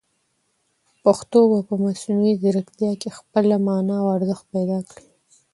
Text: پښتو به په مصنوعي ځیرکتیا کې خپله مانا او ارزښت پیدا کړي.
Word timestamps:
پښتو 1.03 1.39
به 1.51 1.59
په 1.67 1.75
مصنوعي 1.83 2.33
ځیرکتیا 2.41 2.91
کې 3.01 3.09
خپله 3.17 3.55
مانا 3.65 3.95
او 4.03 4.07
ارزښت 4.17 4.45
پیدا 4.53 4.79
کړي. 4.89 5.05